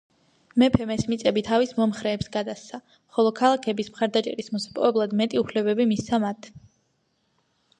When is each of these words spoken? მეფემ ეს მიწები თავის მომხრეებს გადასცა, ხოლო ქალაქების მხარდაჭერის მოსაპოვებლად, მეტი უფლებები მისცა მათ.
მეფემ 0.61 0.91
ეს 0.93 1.03
მიწები 1.09 1.43
თავის 1.49 1.73
მომხრეებს 1.79 2.31
გადასცა, 2.35 2.79
ხოლო 3.17 3.33
ქალაქების 3.41 3.93
მხარდაჭერის 3.93 4.49
მოსაპოვებლად, 4.55 5.15
მეტი 5.21 5.41
უფლებები 5.43 5.87
მისცა 5.93 6.21
მათ. 6.25 6.51